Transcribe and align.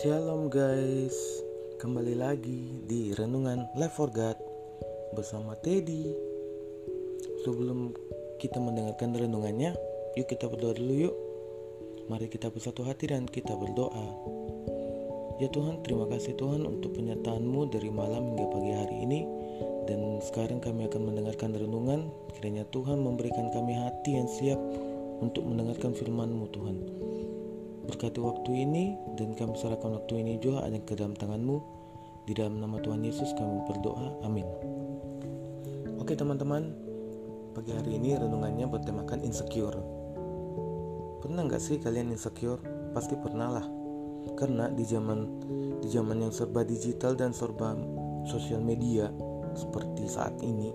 Shalom 0.00 0.48
guys, 0.48 1.12
kembali 1.76 2.16
lagi 2.16 2.80
di 2.88 3.12
Renungan 3.12 3.68
Life 3.76 4.00
for 4.00 4.08
God 4.08 4.32
bersama 5.12 5.52
Teddy. 5.60 6.08
Sebelum 7.44 7.92
kita 8.40 8.56
mendengarkan 8.64 9.12
renungannya, 9.12 9.76
yuk 10.16 10.24
kita 10.24 10.48
berdoa 10.48 10.72
dulu 10.72 10.94
yuk. 11.04 11.16
Mari 12.08 12.32
kita 12.32 12.48
bersatu 12.48 12.80
hati 12.80 13.12
dan 13.12 13.28
kita 13.28 13.52
berdoa. 13.52 14.08
Ya 15.36 15.52
Tuhan, 15.52 15.84
terima 15.84 16.08
kasih 16.08 16.32
Tuhan 16.32 16.64
untuk 16.64 16.96
penyertaan-Mu 16.96 17.68
dari 17.68 17.92
malam 17.92 18.32
hingga 18.32 18.48
pagi 18.56 18.72
hari 18.72 19.04
ini. 19.04 19.20
Dan 19.84 20.24
sekarang 20.24 20.64
kami 20.64 20.88
akan 20.88 21.12
mendengarkan 21.12 21.52
renungan. 21.52 22.08
Kiranya 22.40 22.64
Tuhan 22.72 23.04
memberikan 23.04 23.52
kami 23.52 23.76
hati 23.76 24.16
yang 24.16 24.32
siap 24.32 24.60
untuk 25.20 25.44
mendengarkan 25.44 25.92
firman-Mu 25.92 26.48
Tuhan. 26.56 27.09
Berkati 27.90 28.22
waktu 28.22 28.70
ini 28.70 28.94
dan 29.18 29.34
kami 29.34 29.58
serahkan 29.58 29.90
waktu 29.90 30.22
ini 30.22 30.38
juga 30.38 30.62
ada 30.62 30.78
ke 30.78 30.94
dalam 30.94 31.18
tanganmu. 31.18 31.58
Di 32.22 32.38
dalam 32.38 32.62
nama 32.62 32.78
Tuhan 32.78 33.02
Yesus 33.02 33.34
kami 33.34 33.66
berdoa. 33.66 34.14
Amin. 34.22 34.46
Oke 35.98 36.14
teman-teman, 36.14 36.70
pagi 37.50 37.74
hari 37.74 37.98
ini 37.98 38.14
renungannya 38.14 38.70
bertemakan 38.70 39.26
insecure. 39.26 39.74
Pernah 41.18 41.50
nggak 41.50 41.58
sih 41.58 41.82
kalian 41.82 42.14
insecure? 42.14 42.62
Pasti 42.94 43.18
pernah 43.18 43.58
lah. 43.58 43.66
Karena 44.38 44.70
di 44.70 44.86
zaman 44.86 45.26
di 45.82 45.90
zaman 45.90 46.22
yang 46.22 46.30
serba 46.30 46.62
digital 46.62 47.18
dan 47.18 47.34
serba 47.34 47.74
sosial 48.22 48.62
media 48.62 49.10
seperti 49.58 50.06
saat 50.06 50.38
ini, 50.46 50.70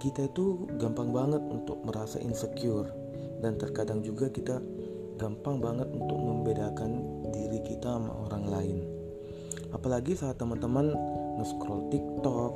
kita 0.00 0.24
itu 0.24 0.72
gampang 0.80 1.12
banget 1.12 1.44
untuk 1.52 1.84
merasa 1.84 2.16
insecure 2.16 2.88
dan 3.44 3.60
terkadang 3.60 4.00
juga 4.00 4.32
kita 4.32 4.56
gampang 5.18 5.58
banget 5.58 5.90
untuk 5.90 6.14
membedakan 6.14 7.02
diri 7.34 7.58
kita 7.66 7.98
sama 7.98 8.14
orang 8.30 8.44
lain. 8.46 8.78
Apalagi 9.74 10.14
saat 10.14 10.38
teman-teman 10.38 10.94
nge-scroll 11.36 11.90
TikTok, 11.90 12.52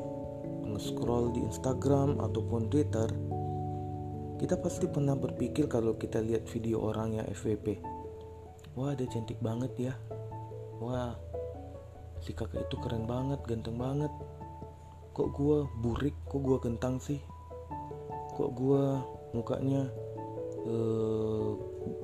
nge-scroll 0.71 1.35
di 1.35 1.43
Instagram 1.43 2.23
ataupun 2.23 2.71
Twitter, 2.71 3.11
kita 4.39 4.59
pasti 4.59 4.87
pernah 4.87 5.19
berpikir 5.19 5.67
kalau 5.67 5.99
kita 5.99 6.23
lihat 6.23 6.47
video 6.49 6.83
orang 6.83 7.19
yang 7.19 7.27
FVP. 7.29 7.83
Wah, 8.79 8.97
dia 8.97 9.11
cantik 9.11 9.37
banget 9.43 9.91
ya. 9.91 9.95
Wah, 10.81 11.15
si 12.25 12.33
kakak 12.33 12.67
itu 12.71 12.79
keren 12.81 13.05
banget, 13.05 13.43
ganteng 13.45 13.77
banget. 13.77 14.11
Kok 15.13 15.29
gua 15.37 15.69
burik, 15.85 16.17
kok 16.27 16.41
gua 16.41 16.59
kentang 16.59 16.97
sih? 16.99 17.21
Kok 18.33 18.51
gua 18.57 19.05
mukanya 19.37 19.87
uh, 20.65 21.55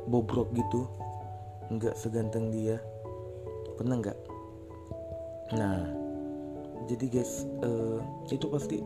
bobrok 0.08 0.50
gitu 0.56 0.88
nggak 1.68 1.94
seganteng 1.94 2.48
dia. 2.48 2.80
Pernah 3.76 3.96
nggak? 4.00 4.18
Nah 5.56 5.78
jadi 6.88 7.20
guys 7.20 7.44
uh, 7.60 8.00
itu 8.32 8.46
pasti 8.48 8.80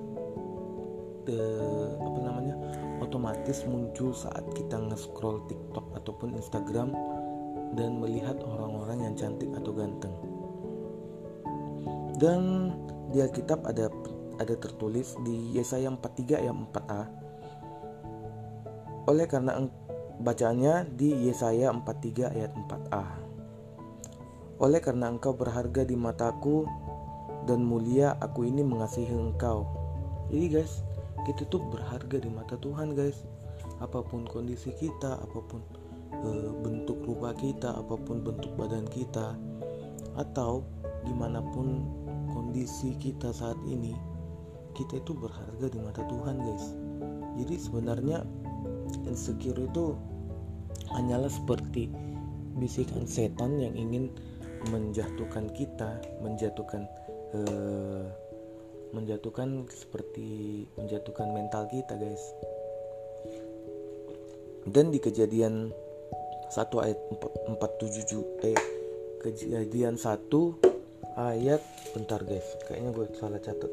uh, 1.31 1.89
apa 2.03 2.19
namanya 2.19 2.57
otomatis 2.99 3.63
muncul 3.67 4.11
saat 4.11 4.43
kita 4.59 4.79
nge-scroll 4.79 5.47
TikTok 5.47 5.87
ataupun 6.03 6.35
Instagram 6.35 6.91
dan 7.79 8.03
melihat 8.03 8.37
orang-orang 8.43 9.11
yang 9.11 9.15
cantik 9.15 9.49
atau 9.55 9.71
ganteng. 9.73 10.15
Dan 12.19 12.71
di 13.11 13.23
Alkitab 13.23 13.67
ada 13.67 13.91
ada 14.41 14.55
tertulis 14.59 15.15
di 15.23 15.55
Yesaya 15.55 15.91
43 15.91 16.43
ayat 16.43 16.55
4a 16.55 17.03
oleh 19.11 19.27
karena 19.27 19.59
bacaannya 20.21 20.93
di 20.93 21.29
Yesaya 21.31 21.73
43 21.73 22.35
ayat 22.35 22.53
4a. 22.53 23.05
Oleh 24.63 24.79
karena 24.79 25.11
engkau 25.11 25.35
berharga 25.35 25.83
di 25.83 25.97
mataku 25.97 26.69
dan 27.49 27.67
mulia 27.67 28.15
aku 28.23 28.47
ini 28.47 28.63
mengasihi 28.63 29.11
engkau. 29.11 29.67
Jadi 30.31 30.47
guys, 30.49 30.87
kita 31.27 31.47
tuh 31.51 31.63
berharga 31.71 32.23
di 32.23 32.31
mata 32.31 32.55
Tuhan 32.59 32.95
guys. 32.95 33.27
Apa 33.83 34.03
pun 34.07 34.27
kondisi 34.31 34.71
kita, 34.79 35.19
apa 35.19 35.39
pun 35.51 35.63
e, 36.15 36.29
bentuk 36.63 37.03
rupa 37.03 37.35
kita, 37.35 37.75
apa 37.75 37.99
pun 37.99 38.23
bentuk 38.23 38.55
badan 38.55 38.87
kita, 38.87 39.35
atau 40.15 40.63
di 41.03 41.15
mana 41.15 41.43
pun 41.51 41.83
kondisi 42.31 42.95
kita 43.03 43.35
saat 43.35 43.59
ini, 43.67 43.95
kita 44.79 45.03
itu 45.03 45.13
berharga 45.15 45.67
di 45.67 45.79
mata 45.83 46.07
Tuhan 46.07 46.37
guys. 46.39 46.67
Jadi 47.43 47.55
sebenarnya 47.59 48.23
insecure 49.09 49.59
itu 49.59 49.97
hanyalah 50.93 51.31
seperti 51.31 51.89
bisikan 52.57 53.09
setan 53.09 53.57
yang 53.59 53.73
ingin 53.73 54.13
menjatuhkan 54.71 55.51
kita, 55.51 55.99
menjatuhkan 56.23 56.87
uh, 57.35 58.07
menjatuhkan 58.93 59.65
seperti 59.73 60.63
menjatuhkan 60.77 61.33
mental 61.33 61.67
kita, 61.73 61.97
guys. 61.97 62.23
Dan 64.69 64.95
di 64.95 65.03
kejadian 65.03 65.75
1 66.53 66.85
ayat 66.85 66.99
477 67.49 68.47
eh 68.47 68.61
kejadian 69.25 69.97
1 69.97 70.23
ayat 71.17 71.63
bentar 71.97 72.21
guys, 72.23 72.45
kayaknya 72.69 72.91
gue 72.93 73.07
salah 73.17 73.41
catat. 73.41 73.73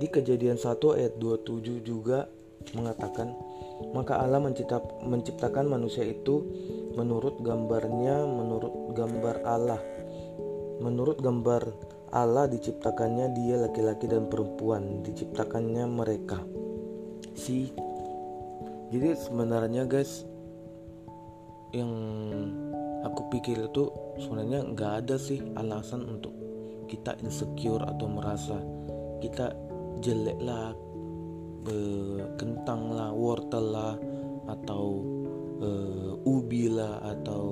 Di 0.00 0.08
kejadian 0.08 0.56
1 0.56 0.80
ayat 0.96 1.20
27 1.20 1.84
juga 1.84 2.24
mengatakan, 2.72 3.36
maka 3.92 4.16
Allah 4.16 4.40
mencipta, 4.40 4.80
menciptakan 5.04 5.68
manusia 5.68 6.08
itu 6.08 6.40
menurut 6.96 7.44
gambarnya, 7.44 8.24
menurut 8.24 8.96
gambar 8.96 9.44
Allah. 9.44 9.80
Menurut 10.80 11.20
gambar 11.20 11.68
Allah 12.16 12.48
diciptakannya 12.48 13.36
dia 13.36 13.60
laki-laki 13.60 14.08
dan 14.08 14.32
perempuan, 14.32 15.04
diciptakannya 15.04 15.84
mereka. 15.84 16.40
Si 17.36 17.68
jadi 18.90 19.14
sebenarnya 19.14 19.86
guys 19.86 20.26
yang 21.70 21.92
aku 23.06 23.30
pikir 23.30 23.70
itu 23.70 23.86
sebenarnya 24.18 24.66
nggak 24.74 24.92
ada 25.06 25.16
sih 25.20 25.38
alasan 25.54 26.02
untuk 26.10 26.34
kita 26.90 27.14
insecure 27.22 27.86
atau 27.86 28.10
merasa 28.10 28.58
kita 29.22 29.54
jelek 30.00 30.38
lah 30.40 30.74
kentang 32.40 32.90
lah 32.96 33.12
wortel 33.12 33.66
lah 33.70 33.94
atau 34.48 35.04
uh, 35.60 36.12
ubi 36.26 36.72
lah 36.72 36.98
atau 37.04 37.42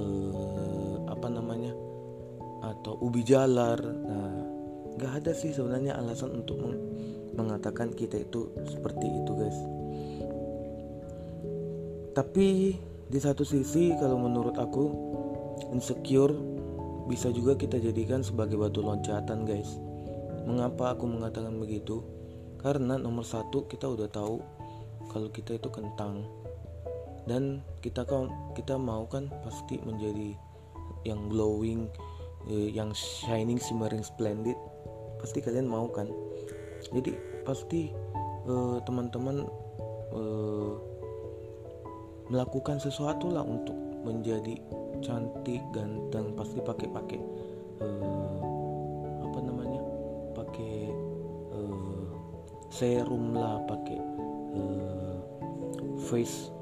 uh, 0.00 0.96
apa 1.06 1.28
namanya 1.28 1.72
atau 2.64 2.96
ubi 3.00 3.20
jalar. 3.24 3.78
Nah 3.80 4.32
nggak 4.96 5.12
ada 5.24 5.32
sih 5.36 5.52
sebenarnya 5.52 5.96
alasan 6.00 6.42
untuk 6.42 6.60
meng 6.60 6.76
mengatakan 7.36 7.94
kita 7.94 8.20
itu 8.20 8.50
seperti 8.66 9.06
itu 9.06 9.32
guys. 9.36 9.58
Tapi 12.10 12.74
di 13.06 13.18
satu 13.18 13.46
sisi 13.46 13.94
kalau 13.96 14.18
menurut 14.18 14.58
aku 14.58 14.84
insecure 15.70 16.34
bisa 17.06 17.30
juga 17.30 17.58
kita 17.58 17.78
jadikan 17.78 18.22
sebagai 18.22 18.54
batu 18.58 18.82
loncatan 18.82 19.42
guys 19.42 19.89
Mengapa 20.44 20.96
aku 20.96 21.04
mengatakan 21.08 21.56
begitu? 21.60 22.00
Karena 22.60 23.00
nomor 23.00 23.24
satu 23.24 23.64
kita 23.68 23.88
udah 23.88 24.08
tahu 24.12 24.40
kalau 25.08 25.28
kita 25.32 25.56
itu 25.56 25.68
kentang 25.72 26.28
dan 27.24 27.60
kita 27.80 28.04
kita 28.56 28.74
mau 28.76 29.04
kan 29.08 29.28
pasti 29.44 29.80
menjadi 29.82 30.36
yang 31.04 31.28
glowing, 31.32 31.88
eh, 32.48 32.68
yang 32.72 32.92
shining, 32.92 33.56
shimmering, 33.56 34.04
splendid. 34.04 34.56
Pasti 35.20 35.40
kalian 35.40 35.68
mau 35.68 35.88
kan? 35.88 36.08
Jadi 36.92 37.16
pasti 37.44 37.92
eh, 38.44 38.78
teman-teman 38.84 39.46
eh, 40.12 40.72
melakukan 42.30 42.78
sesuatu 42.78 43.32
lah 43.32 43.44
untuk 43.44 43.76
menjadi 44.04 44.56
cantik, 45.04 45.60
ganteng. 45.72 46.36
Pasti 46.36 46.58
pakai-pakai 46.60 47.20
eh, 47.84 48.49
serum 52.70 53.34
lah 53.34 53.58
pakai 53.66 53.98
uh, 54.54 55.18
face 56.06 56.54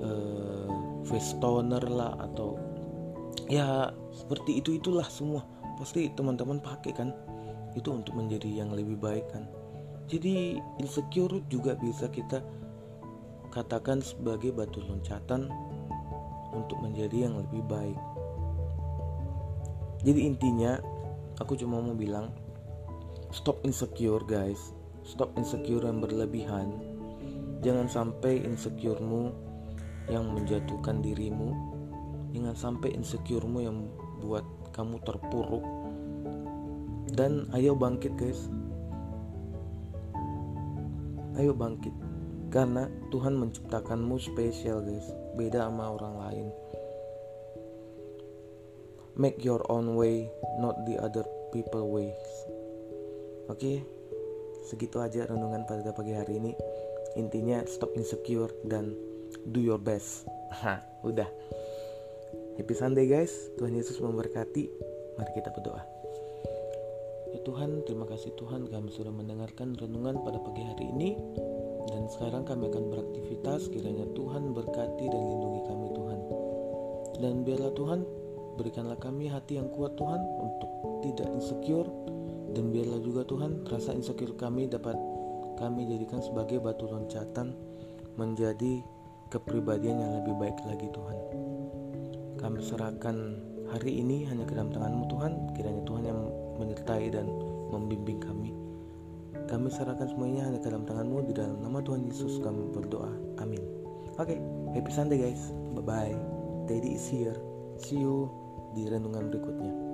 uh, 0.00 0.72
face 1.04 1.36
toner 1.38 1.84
lah 1.84 2.16
atau 2.24 2.56
ya 3.52 3.92
seperti 4.10 4.64
itu 4.64 4.80
itulah 4.80 5.06
semua. 5.06 5.44
Pasti 5.76 6.08
teman-teman 6.12 6.58
pakai 6.58 6.92
kan 6.96 7.12
itu 7.76 7.88
untuk 7.92 8.16
menjadi 8.16 8.48
yang 8.48 8.72
lebih 8.72 8.96
baik 8.96 9.28
kan. 9.32 9.44
Jadi 10.08 10.60
insecure 10.80 11.40
juga 11.48 11.76
bisa 11.78 12.08
kita 12.08 12.40
katakan 13.52 14.00
sebagai 14.00 14.52
batu 14.52 14.80
loncatan 14.80 15.52
untuk 16.52 16.80
menjadi 16.80 17.28
yang 17.28 17.36
lebih 17.40 17.64
baik. 17.68 18.00
Jadi 20.02 20.20
intinya 20.26 20.80
aku 21.40 21.56
cuma 21.56 21.80
mau 21.80 21.96
bilang 21.96 22.32
stop 23.32 23.64
insecure 23.64 24.20
guys 24.28 24.74
Stop 25.02 25.34
insecure 25.34 25.82
yang 25.82 25.98
berlebihan. 25.98 26.78
Jangan 27.62 27.86
sampai 27.90 28.42
insecuremu 28.42 29.34
yang 30.06 30.30
menjatuhkan 30.30 31.02
dirimu. 31.02 31.50
Jangan 32.34 32.54
sampai 32.54 32.94
insecuremu 32.94 33.58
yang 33.62 33.78
buat 34.22 34.46
kamu 34.74 35.02
terpuruk. 35.02 35.62
Dan 37.12 37.50
ayo 37.54 37.74
bangkit 37.74 38.14
guys. 38.14 38.46
Ayo 41.38 41.50
bangkit. 41.54 41.92
Karena 42.54 42.86
Tuhan 43.10 43.38
menciptakanmu 43.38 44.16
spesial 44.22 44.86
guys. 44.86 45.06
Beda 45.34 45.66
sama 45.66 45.98
orang 45.98 46.14
lain. 46.18 46.46
Make 49.18 49.44
your 49.44 49.60
own 49.68 49.98
way 49.98 50.30
not 50.56 50.88
the 50.88 50.96
other 50.96 51.26
people 51.52 51.90
ways. 51.90 52.16
Oke? 53.52 53.60
okay? 53.60 53.78
Segitu 54.66 55.02
aja 55.02 55.26
renungan 55.26 55.66
pada 55.66 55.90
pagi 55.90 56.14
hari 56.14 56.38
ini. 56.38 56.52
Intinya 57.18 57.60
stop 57.68 57.92
insecure 57.98 58.50
dan 58.64 58.94
do 59.50 59.60
your 59.60 59.80
best. 59.80 60.24
Udah. 61.08 61.28
Happy 62.56 62.74
Sunday 62.76 63.08
guys. 63.08 63.32
Tuhan 63.58 63.76
Yesus 63.76 63.98
memberkati. 64.00 64.64
Mari 65.18 65.30
kita 65.36 65.52
berdoa. 65.52 65.82
Ya 67.32 67.40
Tuhan 67.48 67.84
terima 67.88 68.04
kasih 68.04 68.36
Tuhan 68.36 68.68
kami 68.68 68.92
sudah 68.92 69.12
mendengarkan 69.12 69.72
renungan 69.76 70.20
pada 70.20 70.38
pagi 70.40 70.62
hari 70.64 70.88
ini. 70.92 71.16
Dan 71.90 72.06
sekarang 72.08 72.46
kami 72.46 72.68
akan 72.70 72.84
beraktivitas. 72.92 73.68
Kiranya 73.72 74.06
Tuhan 74.14 74.52
berkati 74.56 75.04
dan 75.08 75.22
lindungi 75.22 75.62
kami 75.68 75.86
Tuhan. 75.92 76.18
Dan 77.20 77.34
biarlah 77.44 77.72
Tuhan 77.76 78.00
berikanlah 78.56 79.00
kami 79.00 79.32
hati 79.32 79.56
yang 79.56 79.68
kuat 79.72 79.96
Tuhan 79.96 80.20
untuk 80.20 80.70
tidak 81.02 81.28
insecure 81.32 81.88
dan 82.52 82.72
biarlah 82.72 83.00
juga 83.00 83.24
Tuhan 83.24 83.64
rasa 83.68 83.96
insecure 83.96 84.36
kami 84.36 84.68
dapat 84.68 84.96
kami 85.56 85.88
jadikan 85.88 86.20
sebagai 86.20 86.60
batu 86.60 86.88
loncatan 86.88 87.56
menjadi 88.16 88.84
kepribadian 89.32 90.00
yang 90.00 90.12
lebih 90.20 90.34
baik 90.36 90.58
lagi 90.68 90.88
Tuhan. 90.92 91.18
Kami 92.36 92.58
serahkan 92.60 93.16
hari 93.72 94.04
ini 94.04 94.28
hanya 94.28 94.44
ke 94.44 94.52
dalam 94.52 94.68
tanganmu 94.68 95.08
Tuhan, 95.08 95.32
kiranya 95.56 95.82
Tuhan 95.88 96.04
yang 96.04 96.20
menyertai 96.60 97.06
dan 97.08 97.26
membimbing 97.72 98.20
kami. 98.20 98.52
Kami 99.48 99.68
serahkan 99.72 100.12
semuanya 100.12 100.48
hanya 100.48 100.60
ke 100.60 100.68
dalam 100.68 100.84
tanganmu 100.84 101.24
di 101.24 101.32
dalam 101.32 101.64
nama 101.64 101.80
Tuhan 101.80 102.04
Yesus 102.04 102.44
kami 102.44 102.68
berdoa. 102.68 103.08
Amin. 103.40 103.60
Oke, 104.20 104.36
okay, 104.36 104.38
happy 104.76 104.92
Sunday 104.92 105.16
guys. 105.16 105.52
Bye 105.72 105.84
bye. 105.84 106.16
Daddy 106.68 107.00
is 107.00 107.08
here. 107.08 107.36
See 107.80 107.96
you 107.96 108.28
di 108.76 108.86
renungan 108.86 109.32
berikutnya. 109.32 109.91